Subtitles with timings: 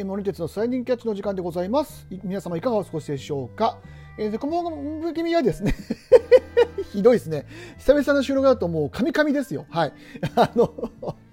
[0.00, 2.06] えー、モニ鉄のスライディングキャッチの時間でございます。
[2.24, 3.76] 皆様いかがお過ごしでしょうか？
[4.16, 4.62] えー、でこの
[5.02, 5.74] 番組はですね、
[6.90, 7.44] ひどいですね。
[7.76, 9.66] 久々の収録だともうカミカミですよ。
[9.68, 9.92] はい。
[10.36, 10.72] あの、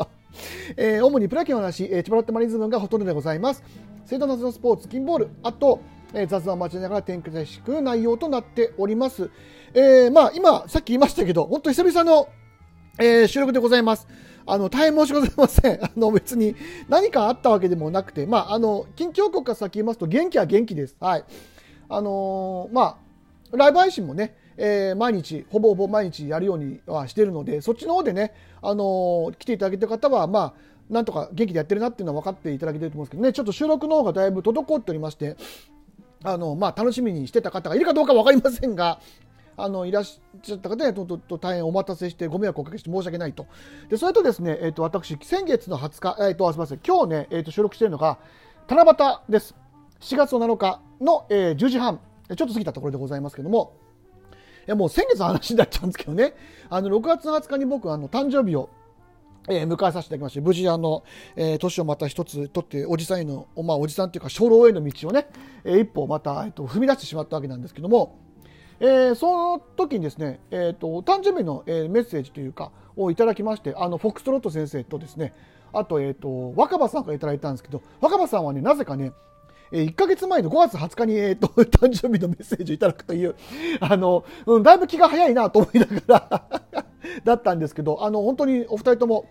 [0.76, 3.64] えー、主にプロ野球の話、えー、千葉ロッテマリズ分がほとんどでございます。
[4.06, 5.80] 生徒夏のスポーツ、金ボール、あと、
[6.14, 9.30] えー、雑談を交えながら展開していく内容となっております。
[9.74, 12.28] えー、まあ今、さっき言いましたけど、本当久々の、
[13.00, 14.10] えー、収録でございます。
[14.48, 15.84] あの、大変申し訳ございません。
[15.86, 16.56] あの、別に
[16.90, 20.96] 何かあったわけでもなくて、まあ、あの、近況国から先言いますと、元気は元気です。
[21.00, 21.24] はい。
[21.90, 22.98] あのーま
[23.54, 30.54] あ、ライブ配信もね、えー毎日、ほぼほぼ毎日やるようにはしてるので、そっちの方でね、あのー来ていただけてる方は、まあ、
[30.90, 35.36] なんとか元気でやってるなっていうのは分かっていただけてると思うんですけどね、ちょっと収録の方がだいぶ滞っておりまして、
[36.24, 39.00] あの、まあ、楽しみにしてた方がいるかどうか分かりませんが、
[39.58, 43.48] あの、いらっしゃった方にととと大変お待たせしてご迷惑をおかけして申し訳ないと。
[43.90, 48.20] で、それとですね、えっ、と、私、先月の20日、えっ、と、すみません、今日ね、えっ、と、収録しているのが、
[48.70, 48.96] 七夕
[49.30, 49.56] です。
[50.00, 52.00] 7月の7日の、えー10時半、
[52.30, 53.74] ちょっと過ぎたところでございますけども、
[54.68, 56.34] いやもう先月の話になっちゃうんですけどね、
[56.70, 58.70] あの6月の20日に僕、あの誕生日を、
[59.50, 61.04] えー迎えさせていただきまして、無事、あの、
[61.36, 65.30] えー年をまた一つ取って、おじさんへの、まあ、おじさんというか、初老への道をね、
[65.64, 68.20] えー一歩また、えっと踏み出してしまったわけなんですけども、
[68.80, 75.34] えーその時にですね、えー、と誕生日の、えーメッセージというかをいただきましてあのフォックストロット先生とですね
[75.74, 79.14] あと,、えー、と若葉さんからいただいたんですけど若葉さんはねなぜかね
[79.72, 83.36] えー1ヶ月前の5月20日に、えー、と誕生日のメッセージをいただくという
[83.80, 86.44] あの、うん、だいぶ気が早いなと思いながら
[87.24, 89.26] だったんですけどあの本当にお二人とも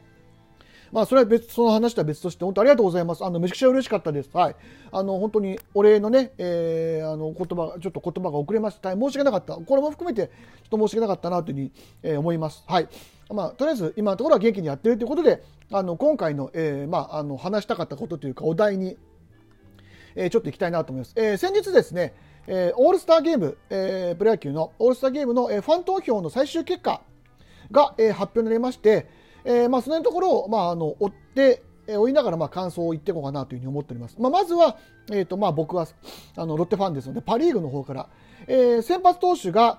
[0.96, 3.22] まあ、それは別、その話とは別として、本当ありがとうございます。
[3.22, 4.30] あの、めちゃくちゃ嬉しかったです。
[4.32, 4.56] はい。
[4.90, 8.88] あの、本当にお礼のね、えー、あの、言葉、ちょっと言葉が遅れました。
[8.88, 9.62] 大変申し訳なかった。
[9.62, 12.64] これも含めて、ちょっと申し訳なかったなというふうに、えー思います。
[12.66, 12.88] はい。
[13.28, 18.96] まあ、とりあえず、今のところは元気にやってるということで、あの、今回の、えー、まあ、あの、話したかったことというか、お題に、
[20.14, 21.12] えーちょっと行きたいなと思います。
[21.16, 22.14] えー先日ですね、
[22.46, 27.02] えーオールスターゲーム、えープロ野球のオールスターゲームの、えーファン投票の最終結果
[27.70, 29.06] が、えー発表になりまして、
[29.46, 34.16] えーまあ、その辺のところを、まあ、あの追って、えー追いながら、まあ、感想を言っていこうかなというふうに思っております。
[34.18, 34.76] まあ、まずは、
[35.12, 35.86] えーとまあ、僕は
[36.36, 38.08] あのロッテファンですので、パ・リーグの方から、
[38.48, 39.78] えー先発投手が、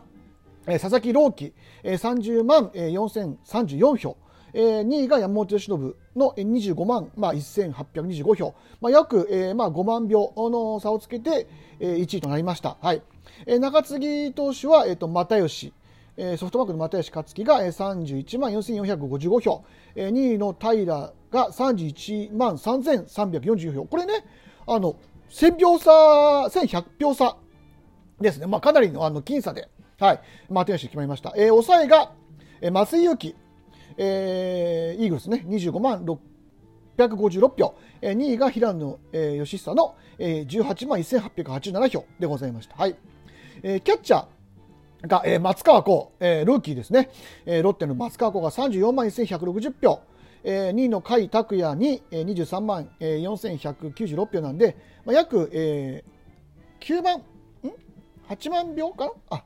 [0.67, 4.17] えー佐々木朗希、えー30万、えー4034票、
[4.53, 11.47] えー2位が山本由伸のえー25万、まあ、1825票、まあ、約、えーまあ、5万票の差をつけて、
[11.81, 12.77] えー1位となりました。
[12.81, 13.01] はい
[13.45, 15.73] えー中継ぎ投手は、えー、と又吉、
[16.37, 19.63] ソフトバンクの又吉克樹がえー31万4455票、
[19.95, 21.13] えー2位の平が
[21.51, 24.25] 31万3344票、これね、
[24.65, 24.95] あの
[25.29, 25.91] 1000票差、
[26.59, 27.37] 1100票差
[28.19, 29.69] ですね、まあ、かなりのあの僅差で、
[29.99, 31.33] はい、又吉決まりました。
[31.37, 32.13] えー抑えが、
[32.61, 33.35] えー松井裕樹、
[33.97, 36.03] えーイーグルスね、25万
[36.97, 42.75] 656票、えー2位が平野、えー義久の、えー18万1887票でございました。
[42.75, 42.95] はい。
[43.61, 44.36] えーキャッチャー。
[45.01, 47.09] が、えー松川幸、えールーキーですね、
[47.45, 50.01] えーロッテの松川幸が34万1160票、
[50.43, 56.17] えー2位の甲斐拓也に、えー23万、えー4196票なんで、まあ、約、えー
[56.79, 57.23] 9万、ん
[58.29, 59.11] ?8 万票かな？
[59.37, 59.43] あ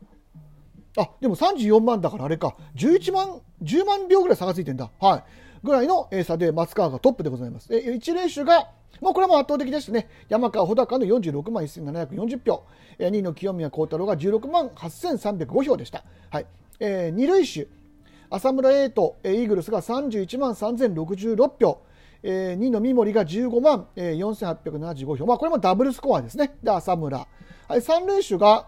[0.98, 2.56] あでも34万だからあれか。
[2.76, 4.92] 11万10万票ぐらい差がついてんだ。
[5.00, 5.24] はい。
[5.64, 7.74] ぐらいの差で松川がトップでございます。
[7.74, 8.68] えー一塁手が
[9.00, 12.64] もうこれも圧倒的ですね山川穂高の46万1740票。
[13.00, 16.04] えー2位の清宮幸太郎が16万8305票でした。
[16.30, 16.46] はい、
[16.80, 17.68] えー二塁手
[18.30, 21.82] 浅村栄斗、イーグルスが31万3066票、
[22.24, 27.28] えー2位の三森が15万、えー4875票、まあ、これもダブルスコアですね、で浅村、
[27.68, 28.68] はい、三塁手が、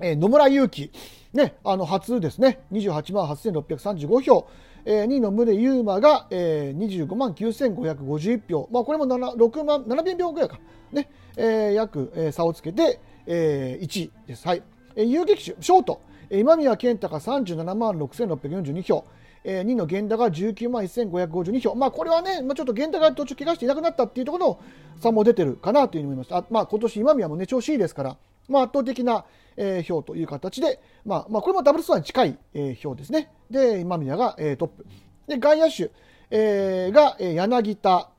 [0.00, 0.90] えー野村勇輝、
[1.34, 4.48] ね、あの初ですね、28万8635票、
[4.86, 10.60] えー2位の宗優馬が、えー25万9551票、まあ、これも7 6万7票ぐらいか、
[10.92, 11.10] ね。
[11.36, 14.46] えー約、えー差をつけて、えー1位です。
[14.46, 14.62] はい。
[14.94, 16.00] えー遊撃手、ショート、
[16.30, 19.04] えー今宮健太が37万6642票、
[19.42, 24.60] えー2の源田が19万1552票、まあ、これはね、まあ、ちょっと源田が途中怪我していなくなったっていうところの
[25.00, 26.36] 差も出てるかなというふうに思いました。
[26.36, 28.16] あまあ、今年今宮もね、調子いいですから、
[28.48, 29.24] まあ、圧倒的な、
[29.56, 33.30] えー票という形で、まあまあ、これもダブルスコアに近い、えー票ですね。
[33.50, 34.86] で、今宮が、えートップ。
[35.26, 35.90] で、外野手、
[36.30, 38.10] えーが、えー柳田、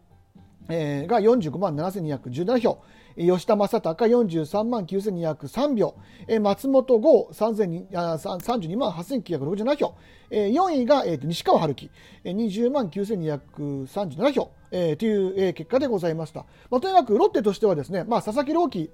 [0.70, 2.82] えーが45万7217票、
[3.18, 5.96] 吉田正尚43万9203票、
[6.28, 9.96] えー松本剛32万8967票、
[10.30, 11.92] えー4位が、えー西川春樹、
[12.24, 16.46] えー20万9237票、えーという、えー結果でございました。
[16.70, 18.92] まあ、とにかくロッテとしてはですね、まあ、佐々木朗希、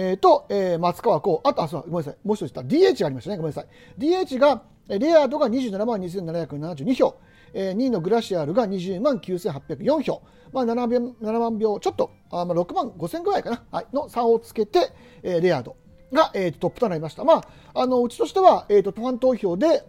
[0.00, 3.66] えーと、えー松川幸、あと、あ、そう、ごめんなさい、もう一つ言った、DH がありましたね、ごめんなさい。
[3.98, 7.16] DH が、えレアードが27万2772票、
[7.52, 10.22] えー2位のグラシアルが20万9804票、
[10.52, 14.92] まあ7、7万票ちょっとあまあ、6万5千ぐらいかな、はい、の差をつけて、
[15.24, 15.76] えー、レアード
[16.12, 17.24] が、えーと、トップとなりました。
[17.24, 19.82] まあ、あのうちとしては、えーと、ファン投票で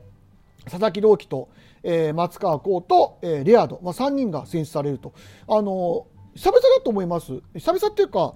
[0.64, 1.50] 佐々木朗希と、
[1.84, 5.14] えー、松川幸と、えー、レアード、まあ、3人が選出されると。
[5.48, 7.42] あの久々だと思います。
[7.56, 8.34] 久々っていうか、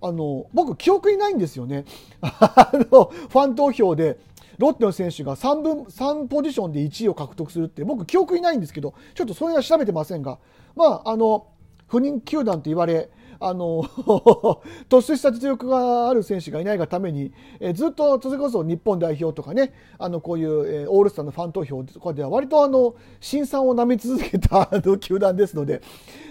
[0.00, 1.84] あの僕、記憶にないんですよね。
[2.20, 4.18] あのファン投票で
[4.58, 10.38] ロッテの選手が3分、3ポジションで1位を獲得するって、僕記憶にないんですけど、ちょっとそれは調べてませんが、
[10.74, 11.46] まあ、あの、
[11.86, 13.10] 不任球団と言われ、
[13.40, 13.82] あの
[14.88, 24.70] 突出した実力がある選手がいないがために、えずっとそれこそ日本代表とかねあのこういう、えオールスターのファン投票とかでは割とあの辛酸をなめ続けた
[25.00, 25.82] 球団ですので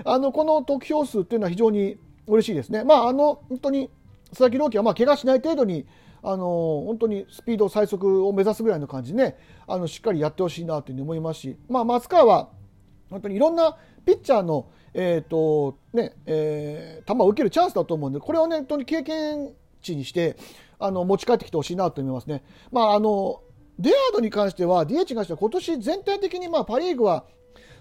[0.04, 1.98] あのこの得票数っていうのは非常に
[2.28, 2.84] 嬉しいですね。
[2.84, 3.90] まああの本当に
[4.30, 5.86] 佐々木朗希はまあ怪我しない程度に
[6.24, 9.38] あの本当にスピード最速を目指すぐらいの感じでね
[9.68, 12.50] あのしっかりやってほしいなというふうに思いますし、まあ、松川は
[13.12, 20.36] 本当にいろんなピッチャーの、えーとねえー、球を受けるチャンスだと思うんでこれをね本当に経験値にして
[20.80, 22.44] あの持ち帰ってきてほしいなと思いますね。
[22.72, 23.42] まああの
[23.78, 27.26] デアードに関しては DH に関しては今年全体的にまあパ・リーグは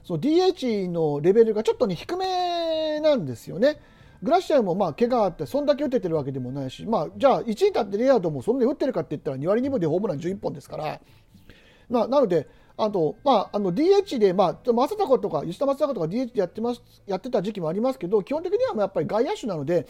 [0.04, 3.80] その DH のレベルがちょっとね低めなんですよね。
[4.22, 11.00] グラシアもまあ怪我あってそんだけ打ててるわけでもないし、まあ、じゃあ1位だってレイアードもそんなに打ってるかって言ったら2割2分でホームラン11本ですから、
[11.88, 19.86] まあ、なのであと、まあ、あの DH で、まあ、正尚とか吉田正尚とか DH でやってますやってた時期もありますけど基本的にはやっぱり外野手なので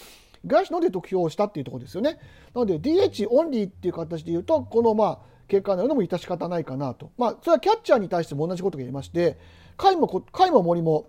[0.47, 2.19] 外野手ので得票をしたっていうところですよね。
[2.55, 5.19] なので DH オンリーっていう形で言うとこのまあ
[5.49, 9.39] 結果になるのも致し方ないかなと、まあ、それはキャッチャーに対しても同じことが言えまして
[9.77, 11.09] 甲斐も甲斐も森も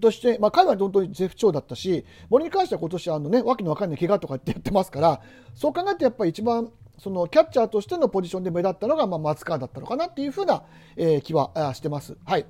[0.00, 5.20] として、まあ、海外は本当に絶不調だったし、森に関しては今年あの、ね、わけのわかんない怪我とかってやってますから、
[5.54, 10.64] そう考えてやっぱり一番そのキャッチャーとしてのポジションで目立ったのが、まあ、松川だったのかなっていうふうな、
[10.96, 12.16] えー、気はしてます。
[12.24, 12.46] はい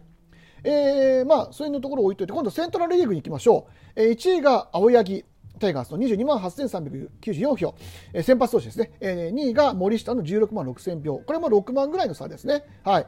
[0.66, 4.00] えー、まあ、そういうところを置いといて、今度セントラルリーグに行きましょう。
[4.00, 5.24] えー、1位が青柳
[5.58, 7.74] タイガースの22万8394票、
[8.12, 8.92] えー、先発投手ですね。
[9.00, 11.18] えー、2位が森下の16万6000票。
[11.18, 12.64] これも6万ぐらいの差ですね。
[12.82, 13.06] はい。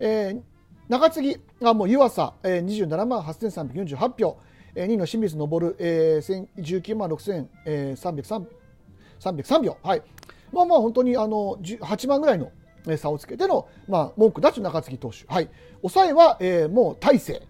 [0.00, 0.57] えー
[0.88, 4.38] 中継ぎがもう湯浅、えー、27万8348票、
[4.74, 10.02] えー、2位の清水昇、えー、19万6303票、はい、
[10.52, 12.52] まあまあ本当にあの8万ぐらいの
[12.96, 15.50] 差をつけての、まあ、文句出す中継ぎ投手、はい、
[15.82, 17.42] 抑えは、えー、もう大勢。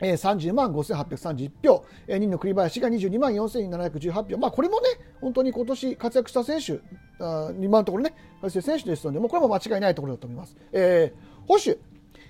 [0.00, 4.88] えー、30万5831票、えー、2位の栗林が22万4718票、まあ、これもね、
[5.20, 6.80] 本当に今年活躍した選手、
[7.20, 8.12] あ今のところね、
[8.48, 10.56] 選手ですので、もうこれも間違いないところだと思います。
[10.72, 11.78] えー、保守、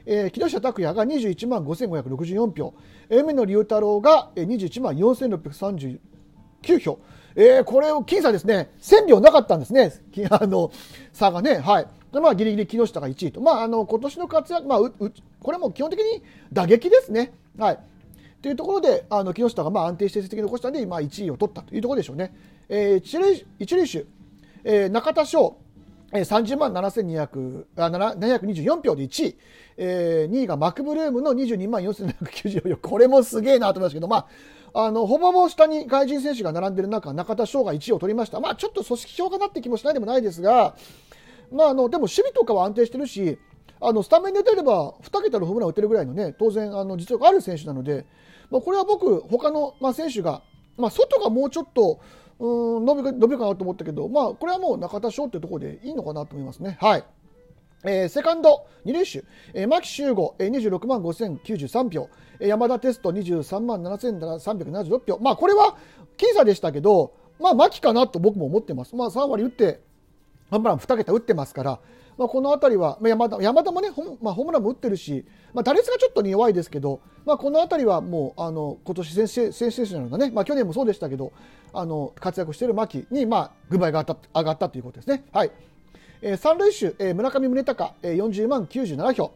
[0.06, 2.74] えー、木下拓也が21万5564票、
[3.10, 5.98] 梅野龍太郎が21万4639
[6.80, 6.98] 票、
[7.36, 9.92] えー、これを僅差ですね、1000票なかったんですね、
[10.30, 10.70] あの
[11.12, 12.20] 差がね、はいで。
[12.20, 14.92] まあ、ギリギリ木下が1位と、まあ、あの今年の活躍、まあ、う
[15.40, 16.22] これも基本的に
[16.52, 17.32] 打撃ですね。
[17.58, 17.78] はい。
[18.40, 22.34] というところで、あの木下がまあ安定して成績を残したので、まあ、1位を取ったというところでしょうね。
[22.68, 24.06] えー、一塁一塁手、
[24.64, 25.56] えー、中田翔、
[26.22, 29.36] 30万724票で1位、
[29.76, 34.28] えー、2位がマクブルームの22万4794票、これもすげえなと思いますけど、ま
[34.74, 40.76] あ、あのほぼほぼ下に外人選手が並んでる中、中田翔が1位を取りました、まあ、ちょっと組織票かなって気もしないでもないですが、
[41.52, 43.38] まあ、あのでも守備とかは安定してるし、
[43.80, 48.06] あのスタメンで出れば2桁のホームランを打てるぐらいのね、当然あの実力ある選手なので、
[48.50, 50.42] まあ、これは僕、他のま、あ、選手が、
[50.76, 52.00] まあ、外がもうちょっと、
[52.38, 56.76] うん伸び伸びるかなと思ったけど、まあ、これはもう中田翔ってところでいいのかなと思いますね。
[56.80, 57.04] はい。
[57.84, 62.08] えー、セカンド、二塁手、えー、牧秀悟、えー、26万5093票、
[62.40, 65.18] えー、山田テスト23万7376票。
[65.20, 65.76] まあ、これは
[66.16, 68.96] 僅差でしたけど、まあ、牧かなと僕も思ってます。
[68.96, 69.80] まあ、3割打って、
[70.50, 71.80] ハンバラン2桁打ってますから、
[72.16, 73.90] まあ、この辺りは、まあ、山田山田もね、
[74.22, 81.32] まあ、ホームランも打ってるし、まあ、打率がちょっと弱いですけど、まあ、この辺りはもう、あの今年先生選手なのかね、まあ、去年もそうでしたけど、
[81.72, 85.24] あの活躍している牧に、まあ、軍配が上がった上がったということですね。
[85.32, 85.50] はい
[86.22, 89.32] えー、三塁手、えー、村上宗隆、えー、40万97票。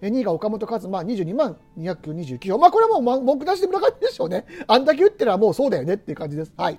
[0.00, 2.58] 2位が岡本和真22万229票。
[2.58, 4.44] まあ、これはもう文句出しで村上でしょうね。
[4.66, 6.52] あんだけ打ってるらもうそうだよねっていう感じです。
[6.56, 6.78] はい。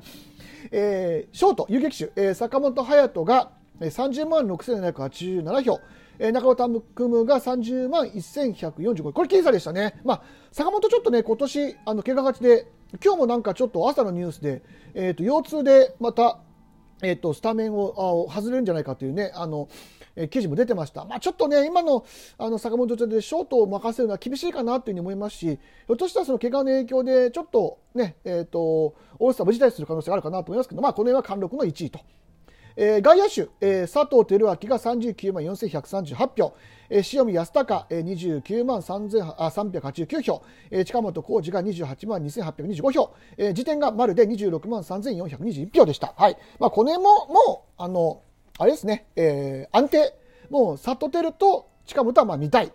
[0.71, 5.79] えー、ショート、遊撃手、えー、坂本勇人が30万6787票。
[6.19, 12.71] えー、中尾拓夢が30万1145これ僅差でしたね、まあ、坂本ちょっとね今年あの怪我がちで
[13.03, 14.63] 今日もなんかちょっと朝のニュースで、
[14.93, 16.39] えーと、腰痛でまた、
[17.01, 19.67] えーと、スタメンを外れるんじゃないかというねあの、
[20.29, 22.05] 記事も出てました、まあ、ちょっとね今の
[22.37, 31.99] あの坂本ちゃんでショートを任せるのは厳しいかなというふうに思いますしひょっとしたらその怪我の影響でちょっとね、えーと、オールスターも辞退する可能性があるかなと思いますけど、まあ、この辺は貫禄の1位と。
[32.77, 36.55] えー、外野手、えー、佐藤輝明が39万4138票、
[36.89, 46.13] えー、塩見康隆、えー、29万389票、えー、近本浩二が28万2825票、えー、時点が丸で26万3421票でした。
[46.17, 46.37] はい。
[46.59, 48.21] まあ、この辺も、もう、あの、
[48.57, 50.13] あれですね、えー、安定。
[50.49, 52.71] もう、佐藤輝と近本はまあ見たい。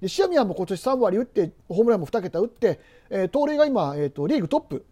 [0.00, 4.84] で塩見はもう今年3割打って、ホームランも2桁打って、えー、盗塁が今、えーと、リーグトップ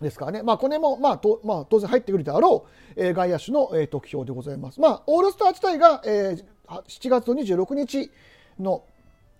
[0.00, 4.80] ですからね、まあ、これも、まあとまあ、当然入ってくるであろう、えー、外野手の、えー、得票でございます。
[4.80, 8.10] まあ、オールスター自体が、えー、7月26日
[8.58, 8.84] の、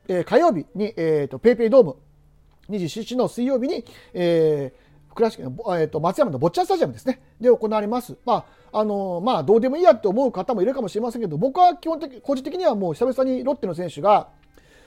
[0.08, 1.96] えー、火曜日に、えーと、ペイペイドーム、
[2.70, 8.16] 27日の水曜日に、えー、倉敷の、えーと、松山のボッチャスタジアムですね、で行われます。
[8.24, 14.28] まあ、あの、まあ、どうでもいいやって思う方もいるかもしれませんけど、僕は基本的、個人的にはもう久々にロッテの選手が、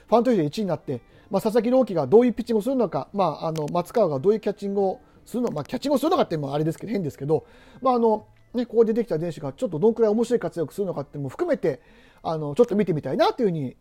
[0.07, 7.45] ファン投票で1位になって、まあ、佐々木朗希がどういうピッチングをするのか、まあ、あの松川がどういうキャッチングをするのまあ、キャッチングをするのかっていうのもあれですけど変ですけど、
[7.81, 11.81] まああのね、ここでできた電子がちょっとどんくらい面白い活躍するのかっていうのも含めて
[12.23, 13.75] あのちょっと見てみたいなというふうに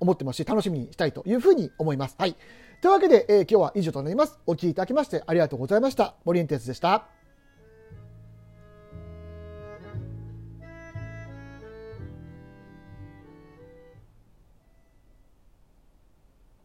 [0.00, 2.16] 思ってますし楽しみにしたいというふうに思います。
[2.18, 2.36] はい、
[2.80, 4.40] というわけで、えー、今日は以上となります。
[4.46, 6.16] お聴きいただきましてありがとうございました。
[6.24, 7.21] 森エンテスでした。